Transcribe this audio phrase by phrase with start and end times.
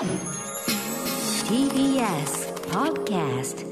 [0.00, 0.08] TBS
[2.70, 3.66] Podcast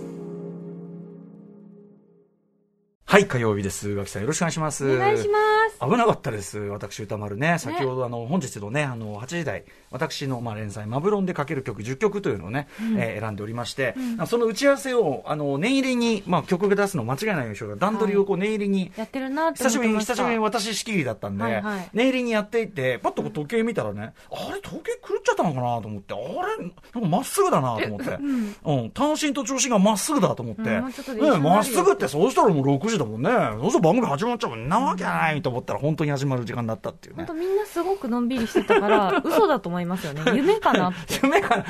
[3.07, 3.89] はい、火曜日です。
[3.89, 4.95] 宇垣さん、よろしくお願いします。
[4.95, 5.58] お願いします。
[5.81, 13.95] 危なかったです、私、歌丸ね、先ほど、あの本日のね、あの8時台、私の、まあ、連載、マブロンでかける曲10曲というのをね、えー選んでおりまして、
[14.27, 19.99] その打ち合わせをあの念入りに、まあ、曲が出すの間違いないようにしようが、段取りをこう念入りに、やってるなって久しぶりに。
[19.99, 21.91] 久しぶりに私仕切りだったんで、はいはい。
[21.93, 28.19] 念入りにやっていて、パッとこう時計見たらね、あれ、時計狂っちゃったのかなと思って、あれ、なんかまっすぐだなと思って、
[28.65, 34.69] うん、単身と調子がまっすぐだと思って、うんもうちょっねまっすぐって、そうしたらもう6時だもんね、そうしたら番組始まっちゃうもん。
[34.69, 37.35] なわけないと思ったら、本当に始まる時間だったっていうね本当。
[37.35, 40.23] みんなすごくのんびりしてたから、 嘘だと思いますよね。
[40.35, 41.21] 夢かなって。
[41.23, 41.65] 夢かな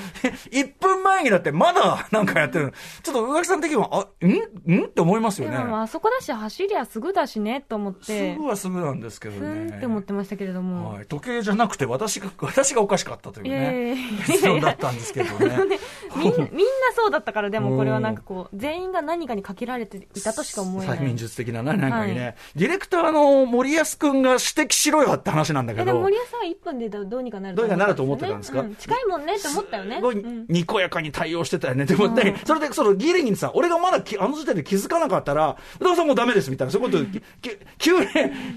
[0.51, 2.73] 1分前にだってまだなんかやってる。
[3.03, 4.73] ちょっと宇垣さん的には、あ、ん？
[4.73, 4.85] ん？
[4.85, 5.59] って思いますよね。
[5.59, 9.65] でもあそこだし走りゃすぐだしねと思ってすぐ、はすぐなんですけどふね。
[9.65, 10.95] んって思ってましたけれども。
[10.95, 15.59] はい、時計じゃなくて私が、私がおかしかったというねや、結論だったんですけどね。
[16.17, 16.53] みんみんな
[16.95, 20.99] そうだったから、でもこれはなんかこう、全員が何かにかけられていたとしか思えない。
[20.99, 28.61] 催眠術的なね、なんかにね、はいディレクターの森保くんが指摘しろよって話なんだけどえでも森、保さんは1分でどどうにかなるどうにかなると思ってたんですか？
[28.61, 29.97] う近いもんねって思ったよね。
[29.97, 31.85] すごいうんにこやかに対応してたよね。
[31.87, 37.21] でも、うんねそれで、そのギリギリさ、俺がまだきあの時点で気づかなかったら、宇田さんもうダメですみたいな、そういうこと、
[37.79, 38.07] 急に、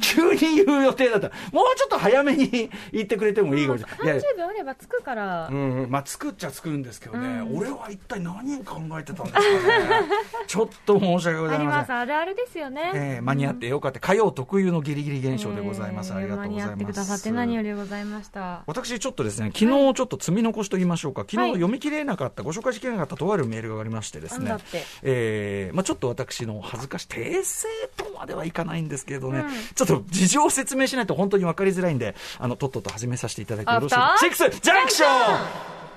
[0.01, 4.19] 急に言う予定だったら、もうちょっと早めに言ってくれてもいいかもしれない。
[4.19, 10.05] いや30秒あればつくからう、ん、まあ作っちゃ作るんですけどね、うん俺は一体何を考えてたんですかね。
[10.47, 11.97] ちょっと申し訳ござあります、いません。
[11.97, 12.91] あるあるですよね。
[12.93, 13.99] えー間に合ってよかった。
[13.99, 16.11] 火曜特有のギリギリ現象でございます。
[16.11, 16.67] えーありがとうございます。
[16.67, 18.63] 間に合ってくださって何よりでございました。
[18.67, 35.09] 私ちょっとですね、昨日ちょっと積み残しと言いましょうか、昨はい日読み切れなかった、ご紹介しきれなかったとあるメールがありましてですねなんだって、えーまあ、ちょっと私の恥ずかしい、訂正とまではいかないんですけれどね、うんちょっと事情を説明しないと本当に分かりづらいんで、あのとっとと始めさせていただいてよろしいアフターシックスジャンクション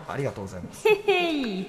[0.07, 0.89] ありがとうございます。
[0.89, 1.67] へへい。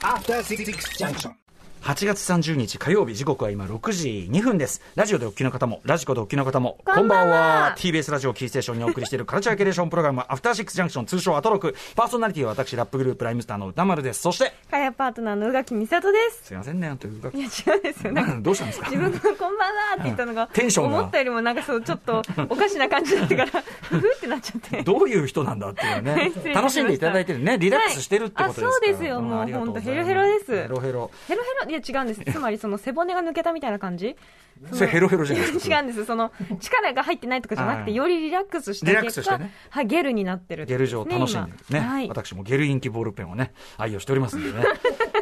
[0.00, 0.64] After Six
[0.98, 1.41] Junction.
[1.82, 4.80] 8月30日火曜日時刻は今6時2分です。
[4.94, 7.74] ラジオでお聞きの方もラジコでお聞きの方もこんばんは。
[7.76, 11.74] TBS ラジオキーステーションにお送りしているカルチャーキュレーションプログラムアフターシックスジャンクション通称アトロク。
[11.96, 14.22] パーソナリティは私ラップグループライムスターの歌丸です。
[14.22, 16.44] そしてかやパートナーの宇垣美里です。
[16.44, 18.12] すいませんねあというかいや、違うんですよ。
[18.12, 18.88] なんかどうしたんですか？
[18.88, 20.98] 自分がこんばんはって言ったのが、 テンションが。
[20.98, 24.82] 思ったよりもなんかそう、ちょっとおかしな感じだったから、 ふふってなっちゃって。
[24.84, 26.30] どういう人なんだっていうね。
[26.54, 27.58] 楽しんでいただいてるね。
[27.58, 28.76] リラックスしてるってことですから、はい。
[28.76, 29.20] あそうですよ。
[29.20, 29.86] んもうありがとございます。
[29.88, 30.52] ほんとヘロヘロです。
[30.62, 31.10] ヘロヘロ。
[31.26, 32.20] ヘロヘロいや違うんです。
[32.30, 34.14] つまりその背骨が抜けたみたいな感じ
[34.72, 36.04] それヘロヘロじゃないですか違うんです。
[36.04, 37.94] その力が入ってないとかじゃなくて、はい。
[37.94, 39.52] よりリラックスしたリラックスしてね。
[39.70, 42.08] はい、ゲルになってるゲル状楽しんでるね、はい。
[42.08, 44.64] 私もゲルインキボールペンをね愛用しておりますんでね。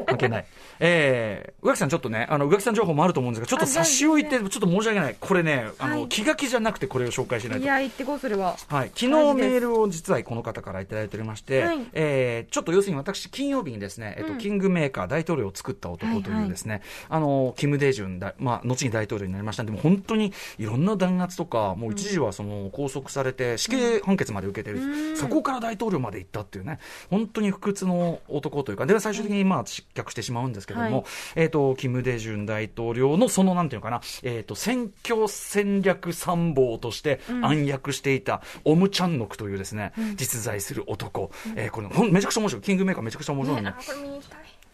[0.06, 0.46] 関係ない。
[0.80, 5.16] えー、宇垣さんちょっとねあの宇垣さん情報もあると思うんですがちょっと差し置いてちょっと申し訳ない。
[5.18, 6.08] これねあの、はい。
[6.08, 7.64] 気が気じゃなくてこれを紹介しないと。
[7.64, 8.56] いや、言ってこう、それは。
[8.68, 11.86] はい、昨日メールを実はこの方からいただいておりまして、はい。
[11.92, 14.38] えーちょっと要するに私、金曜日にですね、えっとうん。
[14.38, 19.62] キングメーカー大統領を作った男というですね、あのキム・デジュンだ、まあ、後に大統領になりました。
[19.62, 25.16] んで、もう本当にいろんな弾圧とか、もう一時はその拘束されて、死刑判決まで受けてる、うん。
[25.16, 26.78] そこから大統領まで行ったっていうね、
[27.10, 31.04] 本当に不屈の男というか、で最終的にまあ失脚してしまうんですけども、はい。
[31.36, 43.76] えっとキム・デジュン大統領のそのなんていうのかな、えっと選挙戦略参謀として暗躍していたオム・チャンノクというですね、実在する男、えーこれめちゃくちゃ面白い、キングメーカーめちゃくちゃ面白いんで、ね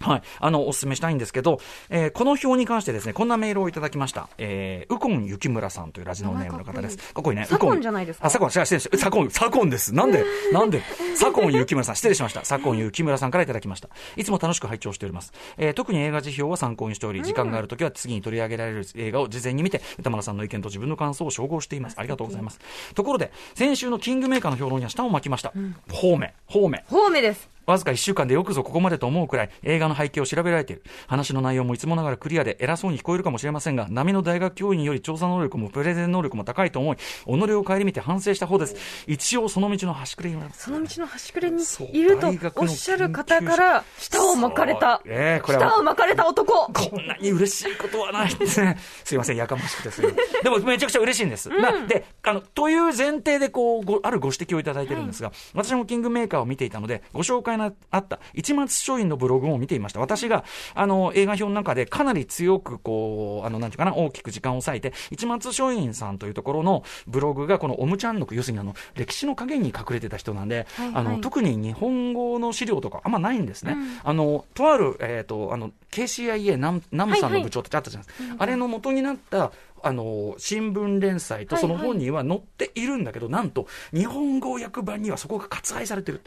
[0.01, 6.97] はい、あのお勧めしたいんですけど、えーこの表に関してですねこんなメールをいただきました、えー、ウコン雪村さんというラジオネームの方です。
[6.99, 7.45] かっこいいね。
[7.47, 8.27] サコンじゃないですか？
[8.27, 9.95] あ、サコン、失礼しサコン、サコンです。
[9.95, 10.83] なんで、 なんで、
[11.15, 12.45] サコン雪村さん、失礼しました。
[12.45, 13.89] サコン雪村さんからいただきました。
[14.17, 15.33] いつも楽しく拝聴しております。
[15.57, 21.97] えー特に映画辞表は参考にしており、時間があるときは次に取り上げられる映画を事前に見て、歌丸さんの意見と自分の感想を照合しています。
[21.99, 22.61] ありがとうございます。
[22.95, 25.53] ところで、先週のキングメーカーの評論には舌を巻きました。
[25.93, 26.83] 方面、方面。
[26.89, 27.56] 方面です。
[27.67, 30.83] わずか1週間でよくぞここまでと思うくらい映画の背景を調べられている。
[31.09, 38.77] 話の内容もいつもながらクリアで偉そうに聞こえるかもしれませんが、波の大学教員より調査能力もプレゼン能力も高いと思い、己を顧みて反省した方です。
[39.07, 45.03] 一応その道の端くれになその道の端くれにいるとおっしゃる方から、舌を巻かれた。
[45.05, 46.73] ええこれは舌を巻かれた男。
[46.73, 48.79] こんなに嬉しいことはないですね。
[49.05, 51.49] すいません、やかましくてすいませんでもめちゃくちゃ嬉しいんです。
[51.49, 60.01] なで、あの、という前提でこう、ごあるご指摘をいただいてるんですが、私もキングメーカーを見ていたので、ご紹介のあった一松書院のブログも見ていました。
[60.01, 60.45] 私が、
[60.75, 73.77] あの、映画表の中でかなり強くこう、あの、なんていうかな、大きく時間を割いて、一松書院さんというところのブログが、このオムチャンノク、要するにあの、歴史の陰に隠れてた人なんで、はいはいあの、特に日本語の資料とかあんまないんですね。
[74.05, 78.37] あの、とある、えっ、と、あの、KCIA 南南部さんの部長ってあったじゃないですか。
[78.39, 86.23] あれの元になったあの、新聞連載とその本には載っているんだけど、なんと、日本語訳版にはそこが割愛されてる。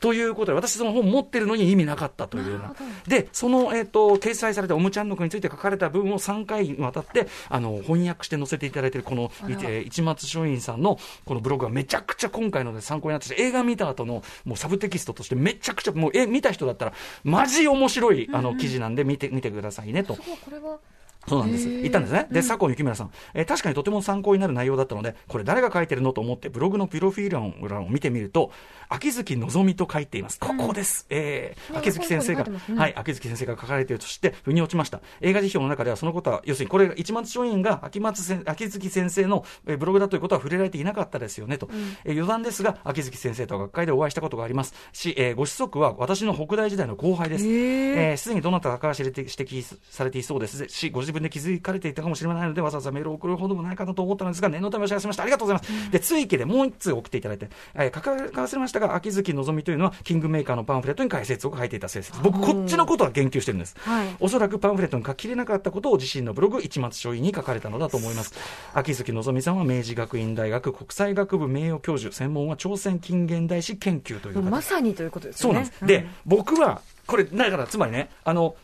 [0.00, 2.74] ということで、私その本持ってるのに意味なかったというような。
[3.06, 16.92] で、その、えっ、と、掲載されたおむちゃんの句について書かれた文を3回にわたって、あの、翻訳して載せていただいている、この、えー市松書院さんの、このブログがめちゃくちゃ今回ので参考になってて、映画見た後の、もうサブテキストとしてめちゃくちゃ、もう、え、見た人だったら、
[17.22, 20.14] マジ面白い、あの、記事なんで見て、見てくださいね、と。
[20.14, 20.78] これは
[21.26, 21.68] そうなんです。
[21.68, 22.26] 言ったんですね。
[22.30, 28.50] で、佐藤幸村さん、えー確かにとても参考になる内容だったので、これ誰が書いてるのと思って、ブログのプロフィール欄を見てみると、
[28.88, 30.38] 秋月のぞみと書いています。
[30.40, 31.06] ここです。
[31.10, 35.00] えーね秋月先生が、ねはい、秋月先生が書かれているとして、腑に落ちました。
[35.20, 41.68] 映画辞表の中ではそのことは、要するにこれが一松書院が秋松先秋月先生のえーブログだということは触れられていなかったですよねと。
[42.04, 47.46] えー余談ですが、秋月先生とは学会でお会いしたことがありますし、えーご子息は私の北大時代の後輩です。
[47.46, 55.24] へーえーすでにどなたかが指摘されていそうですし、ご自分で気づかれていたかもしれないので、わざわざメールを送るほどもないかなと思ったのですが、念のためお知らせしました。
[55.24, 55.90] ありがとうございます。
[55.90, 62.22] で、追記でもう一通送っていただいて、えー、書か忘れましたが、秋月のぞみというのは、キングメーカーのパンフレットに解説を書いていた説です。
[62.22, 63.74] 僕、こっちのことは言及してるんです。
[63.80, 68.34] はいおそらくパンフレットに書ききれなかったことを自身のブログ、一松書院に書かれたのだと思います。
[68.74, 75.86] 秋月のぞみさんは明治学院大学国際学部名誉教授、専門は朝鮮近現代史研究というまさにということですよねそうなんです。
[75.86, 78.54] で、僕は、これ、だから、つまりね、あの、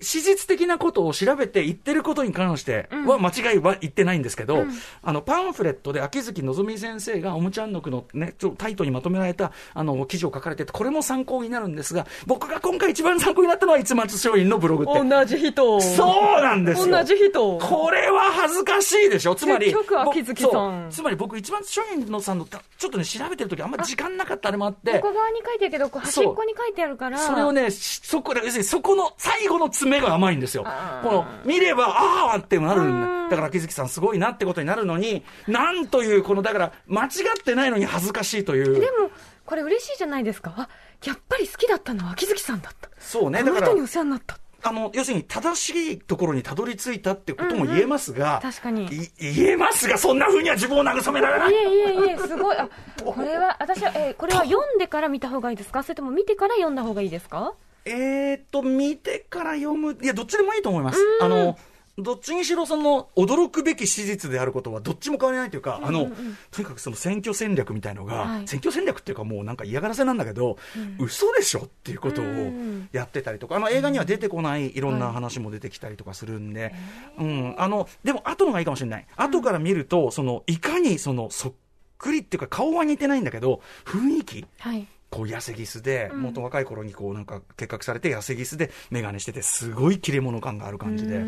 [0.00, 4.64] 史実的なことを調べて言ってることに関しては間違いは言ってないんですけど、
[5.02, 15.08] あの、パンフレットで秋月のぞみ先生がおむちゃんの句のね、ちょっとタイトにまとめられた、あの、記事を書かれてて、これも参考になるんですが、僕が今回一番参考になったのは、一松松陰のブログって。
[15.08, 16.96] 同じ人そうなんですよ。
[16.96, 19.66] 同じ人これは恥ずかしいでしょつまり。
[19.66, 24.92] 結局秋月さんつまり僕、一番松陰のさんの、たちょっとね、調べてる時あんまり時間なかったあれもあって。
[24.92, 30.64] 横側に書いてるけど端っこに書いてあるからそれをね、しそこで、要するにそこの最後の詰めが甘いんですよ。
[31.02, 33.28] この、見れば、ああってなるんうん。
[33.30, 33.30] だ。
[33.30, 38.74] だから、木月さんすごいなってことになるのに、なんという、この、だから、間違ってないのに恥ずかしいという。
[38.80, 39.10] でも
[39.44, 40.52] これ嬉しいじゃないですか。
[40.56, 40.68] あ
[41.04, 42.90] やっぱり好きだったのは秋月さんだった。
[42.98, 44.38] そうね、だからに、お世話になった。
[44.60, 48.86] あの、要するに正しいところにたどり着いたってことも言えますが、確かに。
[48.86, 51.52] い言えますが、そんな風には自分を慰められない。
[51.52, 51.54] い。
[51.54, 52.56] えいえいえすごい。
[52.58, 52.68] あ
[53.02, 55.82] これは私は、えーこれは読んでから見た方がいいですか？
[55.84, 57.54] それとも見てから読んだ方がいいですか？
[57.84, 60.98] えーっと、見てから読む、いや、どっちでもいいと思います。
[61.20, 61.58] あの、
[61.98, 66.10] どっちにしろその驚くべき史実であることはどっちも変わりないというか、あの、
[66.52, 68.48] とにかくその選挙戦略みたいのが、はい。
[68.48, 70.58] 選挙戦略っていうかもうなんか嫌がらせなんだけど、
[71.00, 72.88] 嘘でしょっていうことをうん。
[72.92, 76.72] やってたりとか、あの映画には出てこないいろんな話も出てきたりとかするんで、
[77.18, 79.06] うん、あの、でも後のがいいかもしれない。
[79.16, 81.52] 後から見ると、その、いかにその、そっ
[81.98, 91.22] くりっていうか顔は似てないんだけど、雰囲気、はいこう痩せギスで、もっと若い頃にこうなんか結核されて痩せギスで眼鏡してて、すごい切れ者感がある感じで。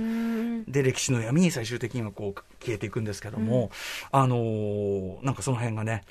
[0.69, 3.71] で、歴史の闇に最終的にはこう消えていくんですけども、
[4.13, 6.05] あのーなんかその辺がね、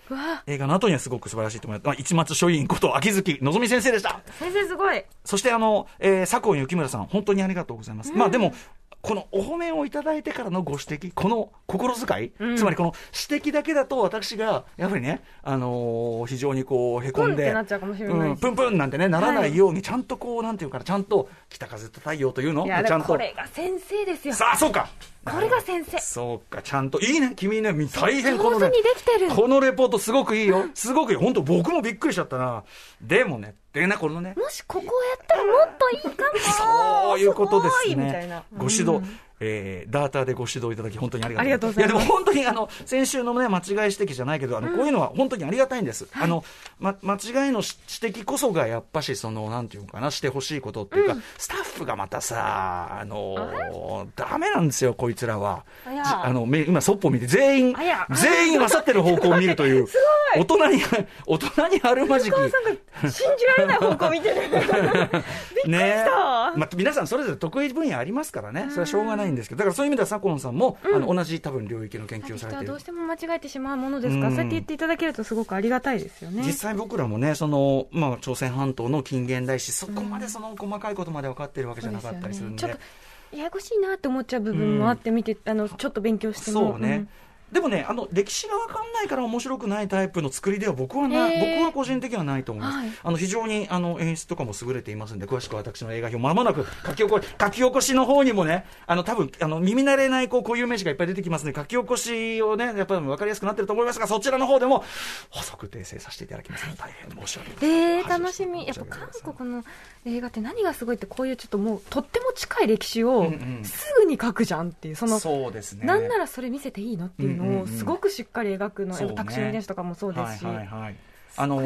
[0.47, 1.85] 映画の後にはすごく素晴らしいと思います。
[1.87, 4.21] まあ、一松書院こと秋月のぞみ先生でした。
[4.39, 5.03] 先生すごい。
[5.23, 8.11] そしてあの、えー、左近幸村さん、本当にありがとうございます。
[8.13, 8.53] まあでも、
[9.01, 12.57] このお褒めをいただいてからのご指摘、この心遣い、うん。
[12.57, 12.93] つまりこの
[13.31, 22.97] 指摘だけだと私が、やはりね、あのー非常にこう、へこんで、ポンってなっちゃうかもしれないうん、プンプンなんてね、ならないように、ちゃんとこう、なんていうかな、ちゃんと、北風と太陽というのちゃんと。
[22.97, 24.33] もこれが先生ですよ。
[24.33, 24.89] さあ、そうか
[25.25, 25.99] これが先生。
[25.99, 29.29] そうか、ちゃんと、いいね、君ね、大変このね上手にできてる。
[29.29, 30.65] このレポートすごくいいよ。
[30.73, 31.17] すごくいい。
[31.17, 32.63] 本当僕もびっくりしちゃったな。
[33.01, 36.39] でもね、でね、このね、もしここをやったらもっといいかも。
[37.11, 38.43] そういうことですね。
[38.57, 39.01] ご指導、
[39.39, 41.93] えー、ダーターでご指導いただき、本当にありがとうございます。
[41.95, 46.07] や、でも本当にあの、先週のね、間違い指摘じゃないけど、あの、こういうのは本当にありがたいんです。
[46.13, 46.43] あの、
[46.79, 55.63] ま、間違いの指摘こそが、やっぱし、その、なんていうのかな、してほしいことっていうか、スタッフがまたさ、あのーダメなんですよ、こいつらは。
[55.85, 57.75] ああの、め今、そっぽを見て、全員
[58.11, 59.87] 全員勝ってる方向を見るという、
[60.37, 60.81] 大人に、
[61.25, 62.35] 大人にあるまじき。
[62.35, 64.35] 信じられない方向見てる。
[65.67, 66.53] ねした。
[66.55, 72.67] まあ、皆さんそれぞれ得意分野ありますからね、それはしょうがないんですけど、だからそういう意味では左近さんも、あの同じ多分領域の研究をされている。
[72.67, 72.83] どうし。
[72.83, 74.23] ても間違えてしまうものですか？
[74.23, 74.35] ら、うん。
[74.35, 76.43] そうやって言っていただけるとすごくありがたいですよね。
[76.45, 82.61] 実際僕らもね、その、まあ、朝鮮半島の近現代史、そこまでその細かいことまで分かっているわけじゃなかったりするんで。
[82.61, 82.87] そうですよねちょ
[83.29, 86.71] っとややこしいなって思っちゃう部分もあって見て、あのちょっと勉強しても。
[86.71, 87.07] そうね。
[87.51, 92.77] でもね、あの歴史が分かんないから面白くないタイプの作りでは僕はな、へー僕は個人的にはないと思います。
[92.77, 104.83] はいあの非常にあの演出とかも優れていますんで、詳しくは私の映画表、まもなく書き起こ書き起こしの方にもね、あの多分あの耳慣れないこう固有名詞がいっぱい出てきますので、書き起こしをね、やっぱり分かりやすくなってると思いますが、そちらの方でも
[105.29, 107.97] 補足訂正させていただきますので、大変申し訳ない。
[107.97, 108.67] えー、楽しみ。
[108.67, 109.63] やっぱ韓国の
[110.05, 113.31] 映画って何がすごいって、こういうちょっともう、とっても近い歴史を
[113.63, 115.85] すぐに書くじゃんっていう、その、そうですね。
[115.85, 120.95] なんならそれ見せていいのっていううんうんうんすごくしっかり描くの、そうねやっぱタクシー運転手とかもそうですし、はいはいはい。
[121.37, 121.61] あの。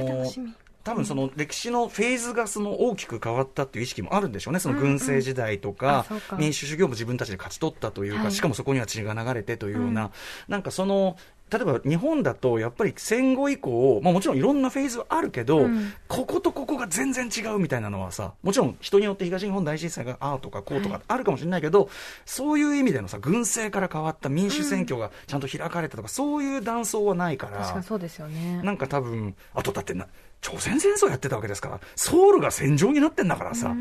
[0.83, 6.05] 多分その歴史のフェーズがその大きく変わったっていう意識もあるんでしょうね、その軍政時代とうんうんか。
[6.37, 8.31] 民主主義をも自分たちで勝ち取ったというか、はい。
[8.31, 10.11] しかもそこには血が流れてというような、うん。
[10.49, 11.15] なんかその、
[11.49, 15.93] 例えば日本だとやっぱり戦後以降、まあ、もちろんいろんなフェーズはあるけど、うん。
[16.07, 21.89] こことここが全然違うみたいなのはさ、もちろん人によって東日本大震災がああとかこうとかあるかもしれないけど、
[22.25, 27.59] そういう意味でのさ、軍政から変わった民主選挙がちゃんと開かれたとか、そういう断層はないから。
[27.59, 28.61] 確かにそうですよね。
[28.63, 30.07] なんか多分、あとだってな、
[30.43, 33.73] 朝鮮戦争やってたわけですから、ソウルが戦場になってんだからさ、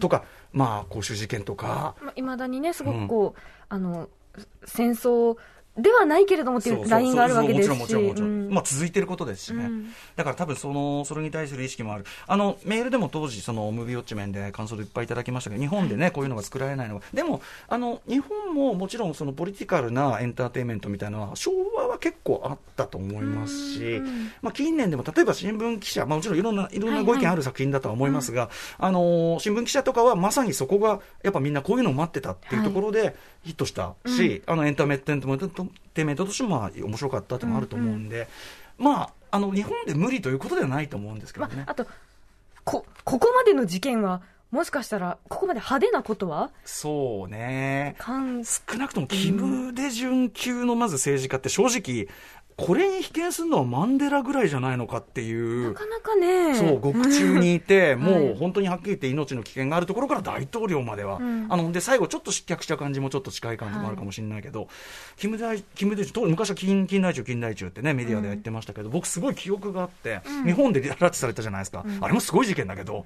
[0.00, 4.08] とか、まあ、公衆事件とか、まあ、未だにね、すごくこう、あの、
[4.64, 5.36] 戦争
[5.78, 7.78] ではないけれどもっていうラインがあるわけですし。
[7.78, 8.50] もちろんもちろんもちろん、うん。
[8.50, 9.90] まあ続いてることですしね、うん。
[10.16, 12.04] だから多分そのそれに対する意識もある。
[12.26, 24.30] あのメールでも当時そのムービーウォッチメンで感想でいっぱいいただきましたけど日本でねこういうのが作られないのがでもあの日本ももちろんそのポリティカルなエンターテインメントみたいなのは昭和は結構あったと思いますし、うん。
[24.42, 38.28] まあ近年でも例えば新聞記者、まあもちろんいろんないろんなご意見ある作品だとは思いますが、あの新聞記者とかはまさにそこがやっぱみんなこういうのを待ってたっていうところでヒットしたし、あのエンタメテインメントテインメントとしてもまあ面白かったってもあると思うんで、
[38.78, 41.56] まあ、あの日本で無理ということではないと思うんですけどね。
[41.56, 41.86] まあ、あと
[42.64, 47.96] こ、ここまでの事件は、もしかしたら、ここまで派手なことは、そうね。
[47.98, 52.08] 韓少なくともキム・デジュン級のまず政治家って正直、
[52.58, 55.74] これに被験するのはマンデラぐらいじゃないのかっていうな。
[55.74, 61.46] かなかね、そう、獄中にいて、ん もう本当にはっきり言って命の危険があるところから大統領までは、うん。
[61.48, 64.66] あの、で、最後ちょっと失脚した感じもちょっと近い感じもあるかもしれないけど、
[65.16, 71.84] キム大、キム大中、当昔は近近代中、近代中ってね、メディアでやってましたけど、僕すごい記憶があって、日本で拉致されたじゃないですか。
[72.00, 73.04] あれもすごい事件だけど、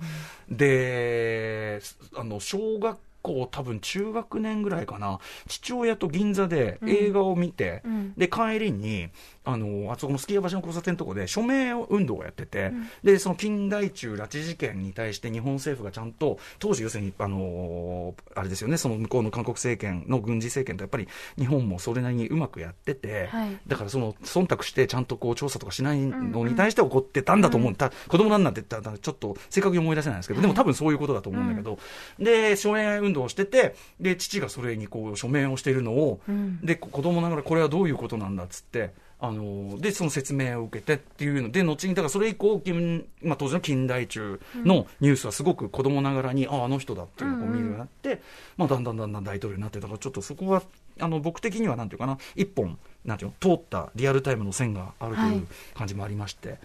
[0.49, 1.81] で、
[2.17, 8.15] あの、小学校多分中学年ぐらいかな、父親と銀座で映画を見て、うん。
[8.15, 9.09] で、帰りに、
[9.45, 12.73] あの、あそこのスキー橋の交差点のとこで署名運動をやってて、
[13.03, 21.09] で、その近代中拉致事件に対して日本政府がちゃんと、当時要するに、あのあれですよね、その向こうの韓国政権の軍事政権とやっぱり
[21.39, 23.59] 日本もそれなりにうまくやってて、はい。
[23.67, 27.75] だからその、忖度してちゃんとこう調査とかしないのに対して怒ってたんだと思う。
[27.75, 31.79] た子供なんなんて言ったらちょっと正確に思い出せないんですけど、でも多分そういうことだと思うんだけど、
[32.19, 36.61] で、署名運動をしてて、で、父がそれにこう署名をしているのを、ん。
[36.61, 48.21] で、こ子供ながらこれはどういうことなんだっつって、あので、その説明を受けてっていうので、後に、だからそれ以降、近まあ、当時の近代中のニュースはすごく子供ながらに、ああ、あの人だっていうのを見るようになって、
[48.57, 50.65] まあ、だんだんだんだん大統領になって、だからちょっとそこは、
[50.99, 56.59] あの、僕的にはなんていうかな、一本、なんていうの、通ったリアルタイムの線があるとはいいう感じもありまして、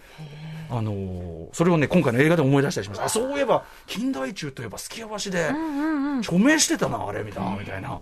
[0.68, 3.04] あのーそれをね、今回の映画で思い出したりしました。
[3.04, 5.52] あ、そういえば、近代中といえば、すきや橋で、
[6.22, 8.00] 署名してたな、あれ、みたいな、みたいな、う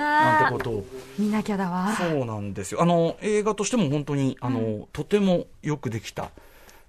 [0.00, 0.84] なんてことを。
[1.18, 1.94] 見なきゃだわ。
[1.96, 2.82] そうなんですよ。
[2.82, 6.30] あの、映画としても本当に、あの、とてもよくできた、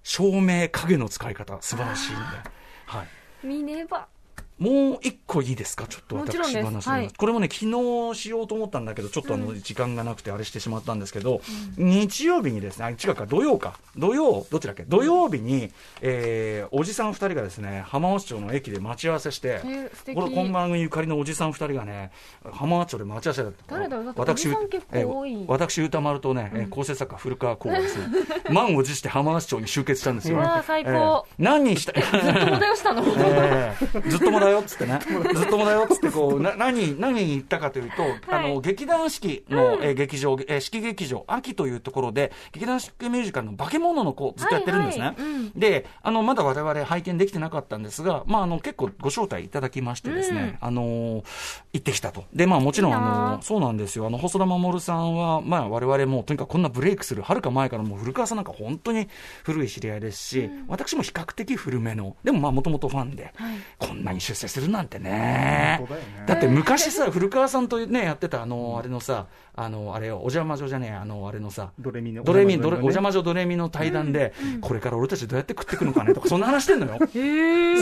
[0.04, 2.22] 照明、影の使い方、素晴らしいんで。
[2.86, 3.08] はい。
[3.46, 4.08] 見ねば。
[4.64, 5.86] もう一個いいですか？
[5.88, 7.10] ちょっと私話、はい。
[7.18, 7.66] これもね、昨
[8.14, 11.42] 日しようと思ったんだけど、ちょっとあの、時間がなくてあれしてしまったんですけど、
[11.78, 13.74] 日曜日にですね、あ、違うか、土曜か。
[13.98, 14.84] 土曜、どっちだっけ？
[14.84, 15.70] 土曜日に、
[16.02, 19.60] えー、おじさん二人がですね、浜松町の駅で待ち合わせして
[20.14, 22.12] これ、この番組ゆかりのおじさん二人がね、
[22.52, 23.76] 浜松町で待ち合わせだった。
[23.76, 27.98] 誰だ私、えー私、歌丸とね、えー構成作家古川光がです。
[28.00, 28.06] ね、
[28.50, 30.42] 満を持して浜松町に集結したんですよ。
[30.66, 30.90] 最高。
[30.90, 31.24] えー。
[31.44, 33.04] 何人した、 ずっともだよしたの？
[33.06, 35.00] ええずっともだよっつってね、
[35.34, 45.16] ずっともだよっつってこう、な何、何に言ったかというと、あの、劇団四季の、え劇場、え四季劇場、秋というところで、劇団四季ミュージカルの化け物の子、ずっとやってるんですね。
[45.56, 51.24] で、あの、まだ我々拝見できてなかったんですが、まあ、あの、結構ご招待いただきましてですね、あの
[51.74, 52.26] 行ってきたと。
[52.34, 54.08] で、まあ、もちろん、そうなんですよ。
[54.08, 59.08] あの、細田守さんは、まあ、我々も、とにかくこんなブレイクする、はるか前からもう古川さんなんか本当に
[59.44, 63.34] 古い知り合いですし、私も比較的古めの、でもまあ、もともとファンで、
[63.80, 65.80] こんなに出世するなんてね。
[65.88, 77.00] だよねだって昔さ、古川さんとね、やってた、あの、あれのさ、あの、あれよ、お邪魔女じゃねえ、あの、あれのさ、ドレミのドレミ、ドレ、おお邪魔女ドレミの対談で、これから俺たちどうやって食っていくのかねとか、そんな話してんのよ。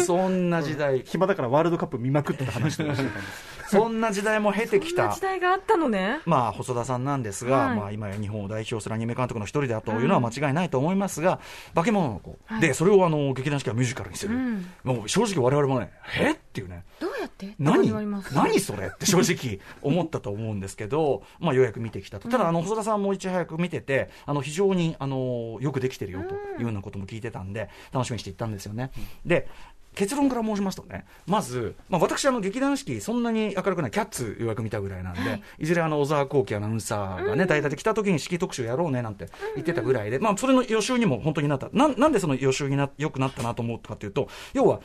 [0.06, 1.04] そんな時代。
[1.06, 6.20] 暇だからワールドカップ見まくってた話してたんです そんな時代も経てきそんなた時代があったのね。
[6.26, 7.78] まあ、細田さんなんですが、はい。
[7.78, 11.40] まあ、今や日本を代表するアニメ監督の一人だというのは間違いないと思いますが、
[11.74, 12.62] 化け物の子、はい。
[12.62, 14.66] で、それをあの劇団四季はミュージカルにする、うん。
[14.84, 17.90] もう正直、我々もね、えっていうね、どうやって何？
[18.34, 28.92] 何それって正直思ったと思うんですけど、 まあ、ようやく見てきたと、ただ、あの細田さんもいち早く見てて、あの非常にあのよくできてるよというようなことも聞いてたんで、楽しみにしていったんですよね。
[29.26, 29.48] で
[29.96, 44.80] 結論から申しますとね、まず、まあ、私、あの劇団四季、そんなに明るくない、キャッツ、ようやく見たぐらいなんで、い、ずれあの小沢光輝アナウンサーがね、代打で来た時に四季特集やろうねなんて言ってたぐらいで、まあ、それの予習にも本当になった、なんなんでその予習にな良くなったなと思うかというと、要は、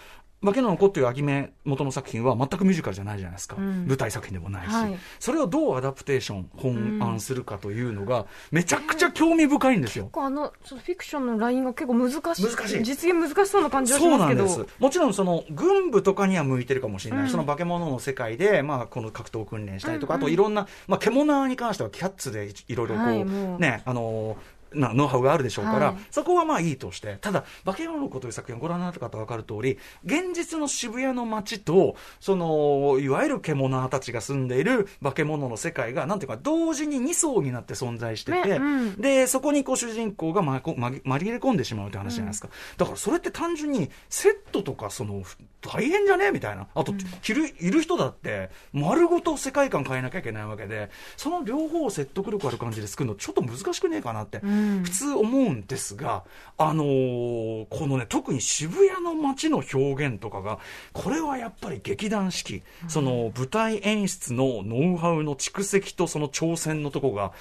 [0.45, 10.05] 化け物の子っていうアニメ元の作品は全くミュージカルじゃないじゃないですか、ん舞台作品でもないし、はいそれをどうアダプテーション、本案するかというのが、めちゃくちゃ興味深いんですよ。
[10.05, 12.21] 結構あの、そのフィクションのラインが結構難しい。
[12.23, 14.45] 難しい実現難しそうな感じはしそうますけど。
[14.45, 14.75] なんです。
[14.79, 17.25] もちろん、その、軍部とかには向いてるかもしれない。
[17.25, 25.97] うんその化け物の世界で、まあ、この格闘訓練したりとか、うんうんあといろんな、まあ、獣に関してはキャッツでいいろいろこう、はいね、あのーなノウハウがあるでしょうから、はい。
[26.11, 39.01] そこはまあいいとして、ただ、化け物の子という作品をご覧になった方は分かる通り、現実の渋谷の街と、その、いわゆる獣たちが住んでいる化け物の世界が、なんていうか、同時に2層になって存在してて、ねうん。
[39.01, 42.49] で、そこにこう主人公がまこまぎ紛れ込んでしまうという話じゃないですか。
[42.77, 45.23] だからそれって単純にセットとかその
[45.61, 46.31] 大変じゃね？
[46.31, 46.67] みたいな。
[46.75, 54.41] あと、いるいる人だって丸ごと世界観変えなきゃいけないわけで、その両方を説得力ある感じで作るのちょっと難しくねえかなって、ん
[54.83, 56.25] 普通思うんですが、
[56.59, 60.59] あのーこのね、特に渋谷の街の表現とかが、
[60.93, 67.33] これはやっぱり劇団四季、その舞台演出のノウハウの蓄積とその挑戦のとこが、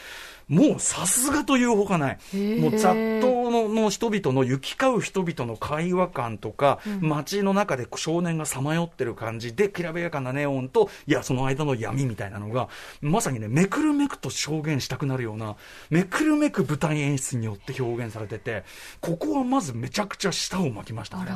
[0.48, 2.18] もうさすがというほかない。
[2.34, 2.62] ー。
[2.62, 12.70] もう雑踏のの人々の行き交う人々の会話感とか、街の中で少年がさまよってる感じで、きらびやかなネオンと、いや、その間の闇みたいなのが、
[13.02, 15.56] まさにね、めくるめくと表現したくなるような、
[15.90, 18.64] めくるめく舞台演演出によって表現されてて、
[19.02, 21.32] ここはまずめちゃくちゃ舌を巻きましたね。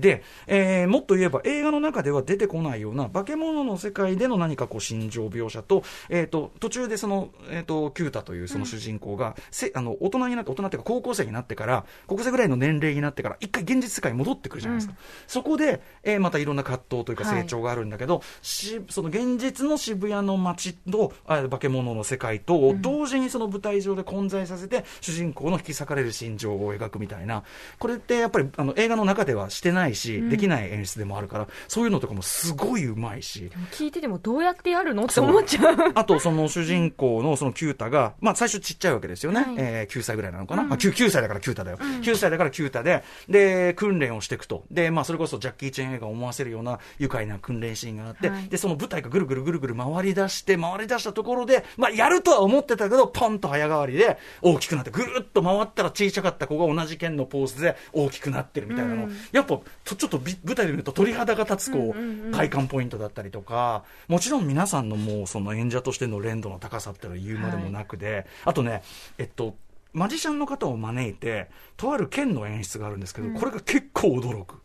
[0.00, 14.94] で、えーもっと言えば映画の中では出てこないような化け物の世界での何かこう心情描写と、えっ、と、途中でその、えっ、と、キュータというその主人公が、せあの、大人になって、大人っていうか高校生になってから、高校生ぐらいの年齢になってから、一回現実世界に戻ってくるじゃないですか。
[15.26, 17.42] そこで、えーまたいろんな葛藤というかはい。
[17.42, 27.44] 成長があるんだけど、しその現実の渋谷の街と、あ化け物の世界とを同時にその舞台上で混在させて、主人公の引き裂かれる心情を描くみたいな、
[27.78, 33.50] これってやっぱりあの映画の中ではしてないし、できない演出でもあるから、そういうのとかもすごいうまいし。
[33.72, 35.04] 聞いててもどうやってやるの？
[35.04, 35.92] って思っちゃう。
[35.94, 39.42] あと、その主人公のそのキュータが、まあ最初ちっちゃいわけですよね。
[39.42, 40.62] はいえー9歳ぐらいなのかな？
[40.62, 44.64] あ 9, 9歳だからキュータだよ、9歳だからキュータで、で、訓練をしていくと。
[44.70, 59.08] で、まあそれこそジャッキー・チェン映画を思わせるような愉快な訓練シーンがあって、はいで、その舞台がぐるぐるぐるぐる回り出して、回り出したところで、まあやるとは思ってたけど、ポンと早変わりで大きくなって、ぐるっと回ったら小さかった子が同じ剣のポーズで大きくなってるみたいなの。
[59.32, 68.82] やっぱ、とちょっとび舞台で見ると鳥肌が立つ、こう、快感ポイントだったりとか、もちろん皆さんのもうその演者としての連度の高さっていうのは言うまでもなくで、あとね、
[69.18, 69.56] えっと、
[69.92, 74.60] マジシャンの方を招いて、とある剣の演出があるんですけど、これが結構驚く。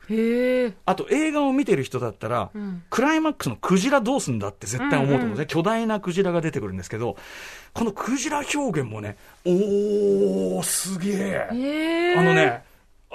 [0.85, 2.83] あと映画を見てる人だったら、ん。
[2.89, 7.17] クライマックスのクジラどうすんだって絶対思うと思うんですね、巨大なクジラが出てくるんですけど、
[7.73, 12.15] このクジラ表現もね、おー、すげえ。
[12.17, 12.63] あのね、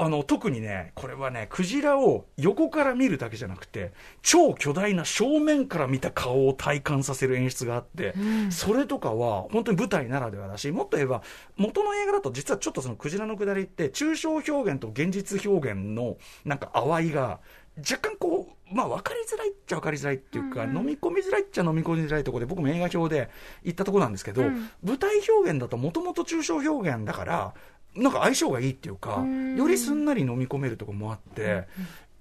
[0.02, 8.14] あの、特にね、これはね、クジラを横から見るだけじゃなくて、超巨大な正面から見た顔を体感させる演出があって、
[8.48, 11.22] それとかは本当に舞台ならではだし、もっと言えば、
[11.58, 17.40] 元の映画だと実はちょっとそのクジラのくだりって、抽象表現と現実表現のなんか淡いが、
[17.76, 23.28] 若干こう、まあ分かりづらいっちゃ分かりづらいっていうか、飲み込みづらいっちゃ飲み込みづらいところで、僕も映画表で
[23.64, 24.44] 行ったところなんですけど、
[24.82, 27.54] 舞台表現だともともと抽象表現だから、
[27.96, 29.24] なんか相性がいいっていうか、
[29.56, 31.66] よりすんなり飲み込めるところもあって、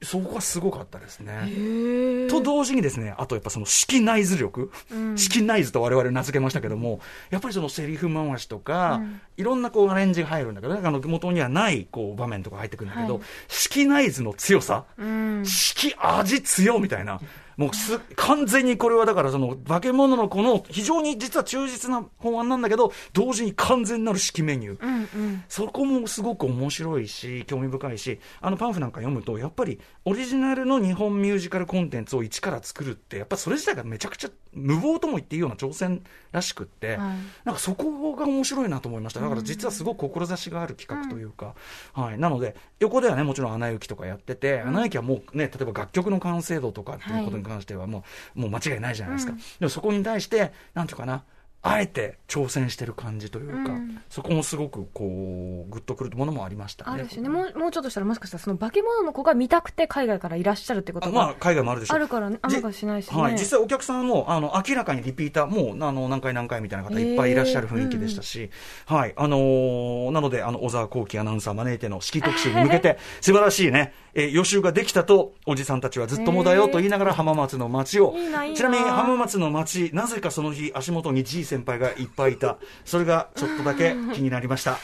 [0.02, 2.28] そこがすごかったですね。
[2.30, 4.72] と同時にですね、あとやっぱその式内図力、
[5.16, 9.02] 式内図と我々名付けましたけども、やっぱりそのセリフ回しとか、
[9.36, 15.46] いろんなこうアレンジが入るんだけどね、あの元にはないこう場面とか入ってくるんだけど、はい式内図の強さ、うん。
[15.46, 17.20] 式味強みたいな。
[17.60, 24.82] もうす、完全にこれはだからその化け物の子の非常に実は忠実な本案なんだけど、同時に完全なる式メニュー。
[24.82, 25.44] うんうん。
[25.50, 39.20] そこもすごく面白いし、興味深いし、あのパンフなんか読むと、やっぱりオリジナルの日本ミュージカルコンテンツを一から作るって、やっぱそれ自体がめちゃくちゃ無謀とも言っていいような挑戦らしくって、はいなんかそこが面白いなと思いました。
[39.20, 41.56] だから実はすごく志がある企画というか、
[41.94, 42.20] はい。
[42.20, 48.04] なので、横ではね、もちろんアナ雪とかやってて、アナ雪はもうね、例えば楽曲の完成度とかっていうことに関してはも
[48.36, 49.34] う、もう間違いないじゃないですか。
[49.60, 51.24] でもそこに対して、なんていうかな、
[51.62, 54.02] あえて挑戦してる感じというか、うん。
[54.10, 56.92] そこもすごくこう、グッとくるものもありましたね。
[56.94, 61.98] あるしね、もう、もうちょっとしたらもしかしたらその化け物の子が見たくて海外からいらっしゃるってことがあまあ、海外もあるでしょう。
[61.98, 63.22] あるからね、あんましないしね。
[63.22, 68.50] はい、実際お客さんもあの明らかにリピーター、もうあの何回何回みたいな方いっぱいいらっしゃる雰囲気でしたし、
[68.86, 69.14] はい。
[69.18, 78.58] あのーなのであの小沢光輝アナウンサー招いての式特集に向けて、素晴らしいね、えー予習ができたと、おじさんたちはずっともだよと言いながら浜松の街を、いいないいな。
[78.58, 84.78] ちなみに浜松の街、なぜかその日、足元に G 先輩がいっぱいいた、それがちょっとだけ気になりました。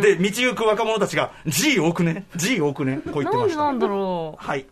[0.00, 3.58] で、道行く若者たちが、G 多くね、G 多くね、こう言ってました。
[3.58, 4.44] なんでなんだろう。
[4.44, 4.66] はい。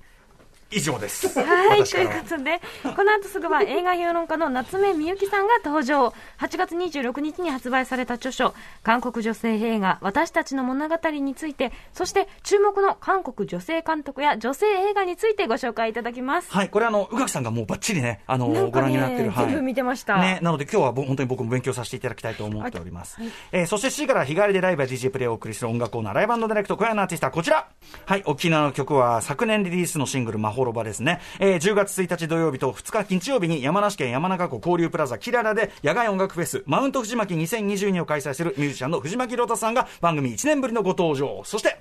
[0.70, 1.28] 以上です。
[1.38, 2.60] はい、ということで、
[2.96, 6.14] この後すぐは映画評論家の夏目みゆきさんが登場。
[6.38, 16.50] 8月26日に発売された著書、韓国女性映画、私たちの物語について、そして注目の韓国女性監督や女性映画についてご紹介いただきます。
[16.50, 19.22] はい、これあの、宇垣さんがもうバッチリね、あの、なんかご覧になってる。
[19.24, 20.18] ね、はい全部見てました。
[20.18, 23.18] ね、なので今日はぼ本当に僕も勉強させていただきたいと思っております。
[23.52, 27.68] えーそして7時から日帰りでライブや DJ プレイをお送りする音楽コーナー、ライブディレクト、今夜のアーティストはこちら。
[28.06, 31.20] はい、沖縄の曲は昨年リリースのシングル、まほろばですね。
[31.38, 41.42] えー10月1日土曜日と2日日曜日に山梨県山中湖交流プラザキララで野外音楽フェス、マウント藤巻2022を開催するミュージシャンの藤巻亮太さんが番組1年ぶりのご登場。
[41.44, 41.80] そして、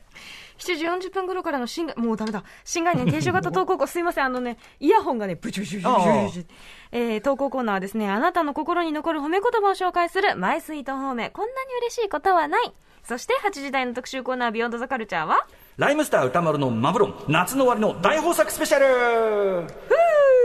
[0.59, 2.43] 7時40分頃からの新概、もうダメだ。
[2.65, 6.45] 新概念提唱型投稿コー すいません、あのね、イヤホンがね、ブチュブチュブチュブチュブチュ
[6.91, 11.29] えー、投稿コーナーはですね、あなたの心に残る褒め言葉を紹介する、マイスイート褒め。
[11.29, 12.73] こんなに嬉しいことはない。
[13.03, 15.47] そして、8時台の特集コーナー、ビヨンドザカルチャーは、
[15.79, 19.65] ライムスター歌丸のマブロン、夏の終わりの大豊作スペシャル。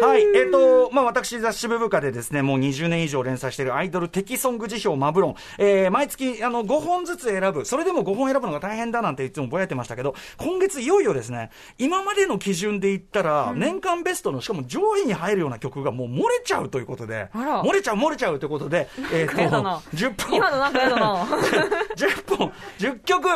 [0.00, 20.36] はい、えっ、と、まあ、私、雑誌部部下でですね、もう20年以上連載しているアイドル敵ソング辞表マブロン、えー、毎月、あの、5本ずつ選ぶ、それでも5本選ぶのが大変だなんていつもぼやってましたけど、今月いよいよですね、今までの基準で言ったら、年間ベストの、しかも上位に入るような曲がもう漏れちゃうということで、漏れちゃう、漏れちゃうということで、えっ、と、やだな10本。
[20.36, 21.24] 今のなんかやだな。
[21.98, 23.28] 10本、10曲、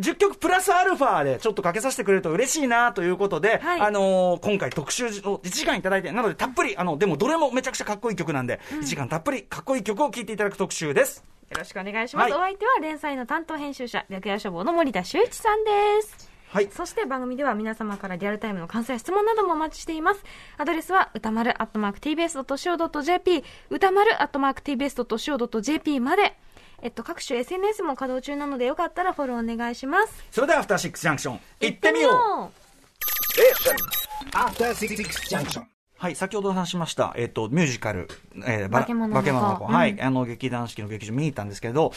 [0.00, 11.24] 10曲プラスアルファでちょっとかけさせてくれると嬉しいなということで、はいあのー今回特集を1時間いただいて、なのでたっぷり、あの、でもどれもめちゃくちゃかっこいい曲なんで、1時間たっぷりかっこいい曲を聴いていただく特集です。
[11.50, 12.30] よろしくお願いします。
[12.32, 15.70] はいお相手は連載の担当編集者、白夜書房の森田修一さんで
[16.02, 16.28] す。
[16.48, 16.68] はい。
[16.70, 20.24] そして番組では皆様からリアルタイムの感想や質問などもお待ちしています。
[20.56, 26.36] アドレスは歌丸アットマーク tbs.co.jp 歌丸アットマーク tbs.co.jp まで。
[26.82, 30.24] えっと、各種 SNS も稼働中なのでよかったらフォローお願いします。
[30.30, 32.64] それでは、アフターシックスジャンクション、行ってみようう
[34.36, 34.96] After Six
[35.28, 35.64] Junction.
[35.96, 38.08] はい、先ほど話しました、えっ、と、ミュージカル、
[38.46, 39.64] えー、ば化け物の子化け物の子。
[39.66, 41.92] うんはい、あの、劇団四季の劇場見に行ったんですけど、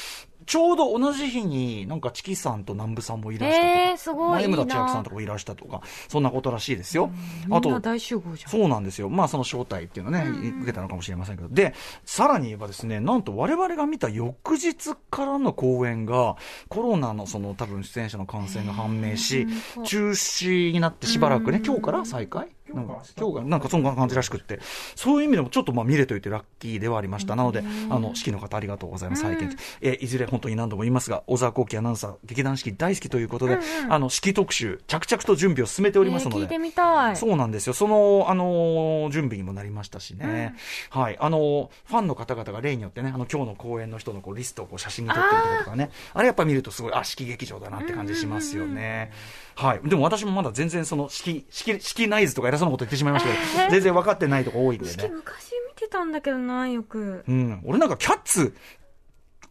[0.48, 7.12] ちょうど同じ日に、なんか、チキさんと南部さんもいらしたとか、えーすごいいいな千秋さんとかもいらしたとか、そんなことらしいですよ。
[7.48, 8.52] みんな大集合じゃん。
[8.52, 9.10] そうなんですよ。
[9.10, 11.50] まあ、その招待っていうのはね、受けたのかもしれませんけど。
[11.50, 11.74] で、
[12.06, 16.38] さらに言えばですね、なんと我々が見た翌日からの公演が、
[16.70, 19.48] コロナのその多分出演者の感染が判明し、
[19.84, 22.48] 中止になってしばらくね、今日から再開？
[22.74, 24.60] なんか、今日が、なんかそんな感じらしくって、
[24.94, 27.38] そういう意味でもちょっとまあ見れといてラッキーではありました。
[27.38, 29.24] なので、あの、式の方ありがとうございます。
[29.24, 29.56] 拝見。
[29.82, 33.58] えーいずれ本当に何度も言いますが、小沢光輝アナウンサー、劇団四季大好きということで、
[33.90, 37.16] あの、式特集、着々と準備を進めておりますので、えー聞いてみたい。
[37.18, 37.74] そうなんですよ。
[37.74, 40.56] その、あのー準備にもなりましたしね。
[40.90, 41.18] はい。
[41.20, 45.90] あのーファンの方々が例によってね、あの、今日の公演の人のこうリストをこう写真に撮ってるとかね。
[46.14, 49.12] あれやっぱ見るとすごい、あ、式劇場だなって感じしますよね。
[49.56, 49.80] はい。
[49.84, 54.92] でも私もまだ全然その、式、式、式ナイズとか偉そうなこと言ってしまいましたけど、全然分かってないとこ多いんでね。
[54.92, 57.24] 式昔見てたんだけどな、よく。
[57.28, 57.62] うん。
[57.66, 58.56] 俺なんかキャッツ、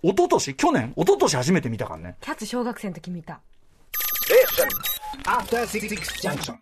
[0.02, 0.54] 一昨年？
[0.54, 0.92] 去年？
[0.96, 2.16] 一昨年初めて見たからね。
[2.20, 3.40] キャッツ小学生の時見た。
[6.22, 6.56] Junction.